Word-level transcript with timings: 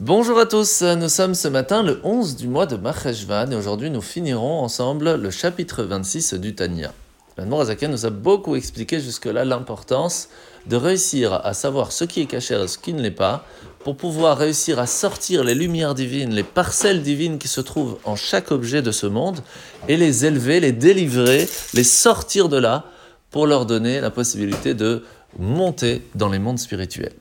Bonjour 0.00 0.40
à 0.40 0.46
tous, 0.46 0.82
nous 0.82 1.08
sommes 1.08 1.36
ce 1.36 1.46
matin 1.46 1.84
le 1.84 2.00
11 2.02 2.34
du 2.34 2.48
mois 2.48 2.66
de 2.66 2.74
Maheshvan 2.74 3.52
et 3.52 3.54
aujourd'hui 3.54 3.90
nous 3.90 4.00
finirons 4.00 4.58
ensemble 4.58 5.14
le 5.14 5.30
chapitre 5.30 5.84
26 5.84 6.34
du 6.34 6.56
Tanya. 6.56 6.92
L'Anmour 7.38 7.60
Azaken 7.60 7.92
nous 7.92 8.04
a 8.04 8.10
beaucoup 8.10 8.56
expliqué 8.56 8.98
jusque-là 8.98 9.44
l'importance 9.44 10.30
de 10.66 10.74
réussir 10.74 11.32
à 11.32 11.54
savoir 11.54 11.92
ce 11.92 12.02
qui 12.02 12.22
est 12.22 12.26
caché 12.26 12.60
et 12.60 12.66
ce 12.66 12.76
qui 12.76 12.92
ne 12.92 13.00
l'est 13.00 13.12
pas 13.12 13.46
pour 13.84 13.96
pouvoir 13.96 14.36
réussir 14.36 14.80
à 14.80 14.88
sortir 14.88 15.44
les 15.44 15.54
lumières 15.54 15.94
divines, 15.94 16.34
les 16.34 16.42
parcelles 16.42 17.02
divines 17.02 17.38
qui 17.38 17.48
se 17.48 17.60
trouvent 17.60 17.98
en 18.02 18.16
chaque 18.16 18.50
objet 18.50 18.82
de 18.82 18.90
ce 18.90 19.06
monde 19.06 19.38
et 19.86 19.96
les 19.96 20.26
élever, 20.26 20.58
les 20.58 20.72
délivrer, 20.72 21.48
les 21.72 21.84
sortir 21.84 22.48
de 22.48 22.56
là 22.56 22.86
pour 23.30 23.46
leur 23.46 23.64
donner 23.64 24.00
la 24.00 24.10
possibilité 24.10 24.74
de 24.74 25.04
monter 25.38 26.02
dans 26.16 26.30
les 26.30 26.40
mondes 26.40 26.58
spirituels. 26.58 27.14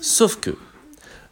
Sauf 0.00 0.36
que 0.40 0.56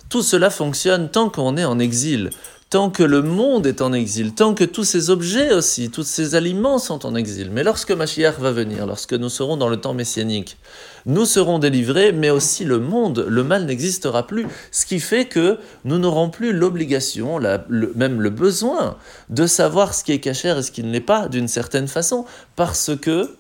tout 0.09 0.23
cela 0.23 0.51
fonctionne 0.51 1.11
tant 1.11 1.29
qu'on 1.29 1.57
est 1.57 1.65
en 1.65 1.79
exil, 1.79 2.31
tant 2.71 2.91
que 2.91 3.03
le 3.03 3.23
monde 3.23 3.67
est 3.67 3.83
en 3.83 3.93
exil, 3.93 4.35
tant 4.35 4.55
que 4.55 4.65
tous 4.65 4.85
ces 4.85 5.11
objets 5.11 5.53
aussi, 5.53 5.91
tous 5.91 6.03
ces 6.03 6.35
aliments 6.35 6.79
sont 6.79 7.07
en 7.07 7.15
exil. 7.15 7.51
Mais 7.53 7.63
lorsque 7.63 7.93
Mashiach 7.93 8.39
va 8.41 8.51
venir, 8.51 8.87
lorsque 8.87 9.13
nous 9.13 9.29
serons 9.29 9.57
dans 9.57 9.69
le 9.69 9.77
temps 9.77 9.95
messianique, 9.95 10.59
nous 11.07 11.25
serons 11.25 11.59
délivrés, 11.59 12.11
mais 12.13 12.31
aussi 12.31 12.65
le 12.65 12.81
monde, 12.81 13.27
le 13.29 13.45
mal 13.45 13.67
n'existera 13.67 14.27
plus. 14.27 14.47
Ce 14.73 14.87
qui 14.87 14.99
fait 14.99 15.27
que 15.27 15.59
nous 15.85 15.99
n'aurons 15.99 16.31
plus 16.31 16.53
l'obligation, 16.53 17.39
même 17.69 18.21
le 18.21 18.31
besoin, 18.31 18.97
de 19.31 19.47
savoir 19.47 19.95
ce 19.95 20.03
qui 20.03 20.11
est 20.11 20.21
caché 20.21 20.49
et 20.49 20.63
ce 20.63 20.73
qui 20.73 20.83
ne 20.83 20.91
l'est 20.91 21.01
pas, 21.01 21.29
d'une 21.29 21.49
certaine 21.49 21.87
façon, 21.87 22.25
parce 22.57 22.91
que 23.01 23.31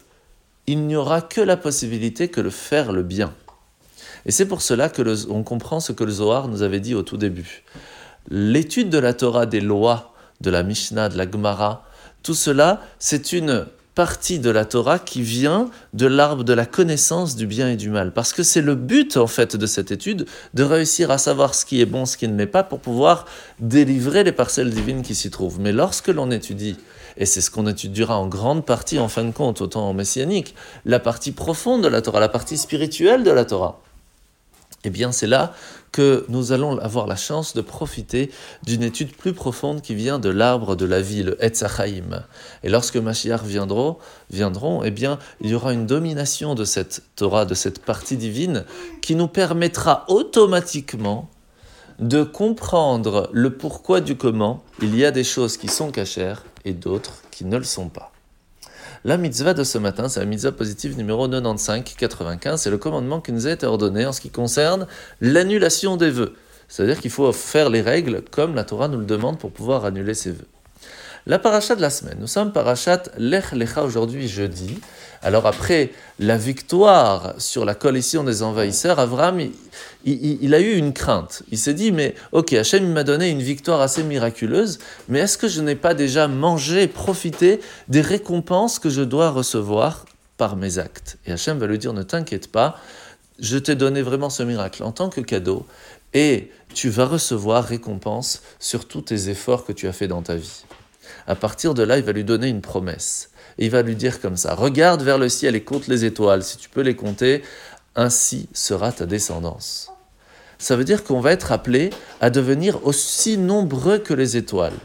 il 0.66 0.86
n'y 0.86 0.96
aura 0.96 1.20
que 1.20 1.40
la 1.40 1.56
possibilité 1.56 2.28
que 2.28 2.40
de 2.40 2.50
faire 2.50 2.92
le 2.92 3.02
bien. 3.02 3.34
Et 4.26 4.30
c'est 4.30 4.46
pour 4.46 4.62
cela 4.62 4.88
que 4.88 5.02
on 5.30 5.42
comprend 5.42 5.80
ce 5.80 5.92
que 5.92 6.04
le 6.04 6.12
Zohar 6.12 6.48
nous 6.48 6.62
avait 6.62 6.80
dit 6.80 6.94
au 6.94 7.02
tout 7.02 7.16
début. 7.16 7.64
L'étude 8.30 8.88
de 8.88 8.98
la 8.98 9.12
Torah, 9.12 9.46
des 9.46 9.60
lois, 9.60 10.14
de 10.40 10.50
la 10.50 10.62
Mishnah, 10.62 11.08
de 11.08 11.16
la 11.16 11.30
Gemara, 11.30 11.84
tout 12.22 12.34
cela, 12.34 12.80
c'est 12.98 13.32
une 13.32 13.66
partie 13.94 14.40
de 14.40 14.50
la 14.50 14.64
Torah 14.64 14.98
qui 14.98 15.22
vient 15.22 15.70
de 15.92 16.06
l'arbre 16.06 16.42
de 16.42 16.52
la 16.52 16.66
connaissance 16.66 17.36
du 17.36 17.46
bien 17.46 17.68
et 17.68 17.76
du 17.76 17.90
mal. 17.90 18.12
Parce 18.12 18.32
que 18.32 18.42
c'est 18.42 18.60
le 18.60 18.74
but, 18.74 19.16
en 19.16 19.26
fait, 19.26 19.56
de 19.56 19.66
cette 19.66 19.92
étude, 19.92 20.26
de 20.52 20.62
réussir 20.62 21.10
à 21.10 21.18
savoir 21.18 21.54
ce 21.54 21.64
qui 21.64 21.80
est 21.80 21.86
bon, 21.86 22.04
ce 22.06 22.16
qui 22.16 22.26
ne 22.26 22.36
l'est 22.36 22.46
pas, 22.46 22.64
pour 22.64 22.80
pouvoir 22.80 23.26
délivrer 23.60 24.24
les 24.24 24.32
parcelles 24.32 24.70
divines 24.70 25.02
qui 25.02 25.14
s'y 25.14 25.30
trouvent. 25.30 25.60
Mais 25.60 25.72
lorsque 25.72 26.08
l'on 26.08 26.30
étudie, 26.30 26.76
et 27.16 27.26
c'est 27.26 27.40
ce 27.40 27.50
qu'on 27.50 27.68
étudiera 27.68 28.18
en 28.18 28.26
grande 28.26 28.66
partie, 28.66 28.98
en 28.98 29.08
fin 29.08 29.24
de 29.24 29.30
compte, 29.30 29.60
autant 29.60 29.88
en 29.88 29.94
messianique, 29.94 30.56
la 30.84 30.98
partie 30.98 31.30
profonde 31.30 31.82
de 31.82 31.88
la 31.88 32.02
Torah, 32.02 32.18
la 32.18 32.28
partie 32.28 32.58
spirituelle 32.58 33.22
de 33.22 33.30
la 33.30 33.44
Torah, 33.44 33.80
eh 34.84 34.90
bien 34.90 35.12
c'est 35.12 35.26
là 35.26 35.54
que 35.94 36.24
nous 36.28 36.50
allons 36.50 36.76
avoir 36.78 37.06
la 37.06 37.14
chance 37.14 37.54
de 37.54 37.60
profiter 37.60 38.32
d'une 38.64 38.82
étude 38.82 39.16
plus 39.16 39.32
profonde 39.32 39.80
qui 39.80 39.94
vient 39.94 40.18
de 40.18 40.28
l'arbre 40.28 40.74
de 40.74 40.84
la 40.84 41.00
vie, 41.00 41.22
le 41.22 41.42
Etzachaim. 41.42 42.24
Et 42.64 42.68
lorsque 42.68 42.96
Mashiach 42.96 43.44
viendront, 43.44 43.98
viendront, 44.28 44.82
eh 44.82 44.90
bien, 44.90 45.20
il 45.40 45.50
y 45.50 45.54
aura 45.54 45.72
une 45.72 45.86
domination 45.86 46.56
de 46.56 46.64
cette 46.64 47.02
Torah, 47.14 47.44
de 47.44 47.54
cette 47.54 47.78
partie 47.78 48.16
divine, 48.16 48.64
qui 49.02 49.14
nous 49.14 49.28
permettra 49.28 50.04
automatiquement 50.08 51.30
de 52.00 52.24
comprendre 52.24 53.30
le 53.32 53.56
pourquoi 53.56 54.00
du 54.00 54.16
comment. 54.16 54.64
Il 54.82 54.96
y 54.96 55.04
a 55.04 55.12
des 55.12 55.22
choses 55.22 55.56
qui 55.56 55.68
sont 55.68 55.92
cachères 55.92 56.42
et 56.64 56.72
d'autres 56.72 57.22
qui 57.30 57.44
ne 57.44 57.56
le 57.56 57.62
sont 57.62 57.88
pas. 57.88 58.13
La 59.06 59.18
mitzvah 59.18 59.52
de 59.52 59.64
ce 59.64 59.76
matin, 59.76 60.08
c'est 60.08 60.20
la 60.20 60.24
mitzvah 60.24 60.52
positive 60.52 60.96
numéro 60.96 61.28
95-95. 61.28 62.56
C'est 62.56 62.70
le 62.70 62.78
commandement 62.78 63.20
qui 63.20 63.32
nous 63.32 63.46
a 63.46 63.50
été 63.50 63.66
ordonné 63.66 64.06
en 64.06 64.12
ce 64.12 64.22
qui 64.22 64.30
concerne 64.30 64.86
l'annulation 65.20 65.98
des 65.98 66.08
vœux. 66.08 66.32
C'est-à-dire 66.68 66.98
qu'il 66.98 67.10
faut 67.10 67.30
faire 67.32 67.68
les 67.68 67.82
règles 67.82 68.22
comme 68.30 68.54
la 68.54 68.64
Torah 68.64 68.88
nous 68.88 68.98
le 68.98 69.04
demande 69.04 69.38
pour 69.38 69.52
pouvoir 69.52 69.84
annuler 69.84 70.14
ses 70.14 70.30
vœux. 70.30 70.48
La 71.26 71.38
paracha 71.38 71.74
de 71.74 71.80
la 71.80 71.88
semaine. 71.88 72.18
Nous 72.20 72.26
sommes 72.26 72.52
parachat 72.52 73.04
Lech 73.16 73.52
Lecha 73.52 73.82
aujourd'hui 73.82 74.28
jeudi. 74.28 74.78
Alors 75.22 75.46
après 75.46 75.90
la 76.18 76.36
victoire 76.36 77.32
sur 77.38 77.64
la 77.64 77.74
coalition 77.74 78.24
des 78.24 78.42
envahisseurs, 78.42 78.98
Avram, 78.98 79.40
il, 80.04 80.54
a 80.54 80.60
eu 80.60 80.74
une 80.74 80.92
crainte. 80.92 81.42
Il 81.50 81.56
s'est 81.56 81.72
dit, 81.72 81.92
mais 81.92 82.14
ok, 82.32 82.52
Hachem 82.52 82.92
m'a 82.92 83.04
donné 83.04 83.30
une 83.30 83.40
victoire 83.40 83.80
assez 83.80 84.02
miraculeuse, 84.02 84.78
mais 85.08 85.20
est-ce 85.20 85.38
que 85.38 85.48
je 85.48 85.62
n'ai 85.62 85.76
pas 85.76 85.94
déjà 85.94 86.28
mangé, 86.28 86.88
profité 86.88 87.60
des 87.88 88.02
récompenses 88.02 88.78
que 88.78 88.90
je 88.90 89.00
dois 89.00 89.30
recevoir 89.30 90.04
par 90.36 90.56
mes 90.56 90.78
actes? 90.78 91.16
Et 91.24 91.32
Hachem 91.32 91.58
va 91.58 91.66
lui 91.66 91.78
dire, 91.78 91.94
ne 91.94 92.02
t'inquiète 92.02 92.52
pas, 92.52 92.78
je 93.38 93.56
t'ai 93.56 93.76
donné 93.76 94.02
vraiment 94.02 94.28
ce 94.28 94.42
miracle 94.42 94.82
en 94.82 94.92
tant 94.92 95.08
que 95.08 95.22
cadeau, 95.22 95.64
et 96.12 96.50
tu 96.74 96.90
vas 96.90 97.06
recevoir 97.06 97.64
récompense 97.64 98.42
sur 98.60 98.86
tous 98.86 99.00
tes 99.00 99.30
efforts 99.30 99.64
que 99.64 99.72
tu 99.72 99.88
as 99.88 99.92
fait 99.94 100.06
dans 100.06 100.20
ta 100.20 100.36
vie. 100.36 100.64
À 101.26 101.34
partir 101.34 101.74
de 101.74 101.82
là, 101.82 101.98
il 101.98 102.04
va 102.04 102.12
lui 102.12 102.24
donner 102.24 102.48
une 102.48 102.60
promesse. 102.60 103.30
Et 103.58 103.66
il 103.66 103.70
va 103.70 103.82
lui 103.82 103.96
dire 103.96 104.20
comme 104.20 104.36
ça, 104.36 104.54
regarde 104.54 105.02
vers 105.02 105.18
le 105.18 105.28
ciel 105.28 105.54
et 105.54 105.62
compte 105.62 105.86
les 105.86 106.04
étoiles, 106.04 106.42
si 106.42 106.56
tu 106.56 106.68
peux 106.68 106.80
les 106.80 106.96
compter, 106.96 107.42
ainsi 107.94 108.48
sera 108.52 108.92
ta 108.92 109.06
descendance. 109.06 109.90
Ça 110.58 110.76
veut 110.76 110.84
dire 110.84 111.04
qu'on 111.04 111.20
va 111.20 111.32
être 111.32 111.52
appelé 111.52 111.90
à 112.20 112.30
devenir 112.30 112.84
aussi 112.86 113.36
nombreux 113.36 113.98
que 113.98 114.14
les 114.14 114.36
étoiles. 114.36 114.78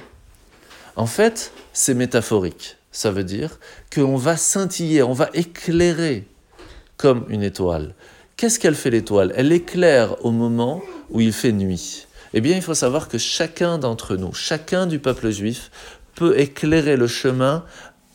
En 0.96 1.06
fait, 1.06 1.52
c'est 1.74 1.94
métaphorique. 1.94 2.78
Ça 2.92 3.12
veut 3.12 3.24
dire 3.24 3.60
qu'on 3.94 4.18
va 4.18 4.36
scintiller, 4.36 5.04
on 5.04 5.14
va 5.14 5.30
éclairer 5.34 6.28
comme 6.98 7.26
une 7.30 7.44
étoile. 7.44 7.96
Qu'est-ce 8.36 8.60
qu'elle 8.60 8.76
fait 8.76 8.90
l'étoile? 8.90 9.34
Elle 9.36 9.52
éclaire 9.52 10.26
au 10.26 10.32
moment 10.32 10.82
où 11.10 11.22
il 11.22 11.34
fait 11.34 11.52
nuit. 11.52 12.08
Eh 12.34 12.42
bien, 12.42 12.56
il 12.56 12.62
faut 12.62 12.74
savoir 12.74 13.08
que 13.08 13.18
chacun 13.18 13.78
d'entre 13.78 14.16
nous, 14.16 14.34
chacun 14.34 14.86
du 14.86 15.00
peuple 15.00 15.30
juif, 15.30 15.72
peut 16.20 16.38
éclairer 16.38 16.98
le 16.98 17.08
chemin 17.08 17.64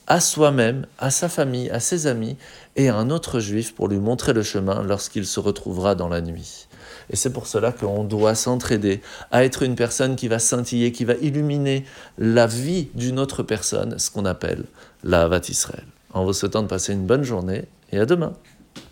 à 0.07 0.21
soi-même, 0.21 0.85
à 0.99 1.11
sa 1.11 1.31
famille, 1.31 1.71
à 1.71 1.81
ses 1.81 2.07
amis 2.07 2.37
et 2.77 2.91
à 2.91 2.97
un 2.97 3.09
autre 3.09 3.41
juif 3.41 3.75
pour 3.75 3.89
lui 3.89 3.97
montrer 3.97 4.35
le 4.35 4.43
chemin 4.43 4.83
lorsqu'il 4.83 5.25
se 5.25 5.41
retrouvera 5.41 5.95
dans 5.95 6.11
la 6.11 6.21
nuit. 6.21 6.69
Et 7.09 7.17
c'est 7.17 7.33
pour 7.33 7.47
cela 7.47 7.73
qu'on 7.73 8.05
doit 8.05 8.35
s'entraider 8.35 9.01
à 9.31 9.43
être 9.43 9.63
une 9.63 9.75
personne 9.75 10.17
qui 10.17 10.29
va 10.29 10.39
scintiller, 10.39 10.93
qui 10.93 11.07
va 11.07 11.15
illuminer 11.15 11.87
la 12.19 12.47
vie 12.47 12.89
d'une 12.95 13.19
autre 13.19 13.43
personne, 13.43 13.99
ce 13.99 14.11
qu'on 14.11 14.27
appelle 14.27 14.65
la 15.03 15.23
Havat 15.23 15.49
Israël. 15.49 15.87
En 16.13 16.27
vous 16.27 16.35
souhaitant 16.35 16.63
de 16.63 16.69
passer 16.69 16.93
une 16.93 17.07
bonne 17.07 17.25
journée 17.25 17.65
et 17.91 17.99
à 17.99 18.05
demain. 18.05 18.35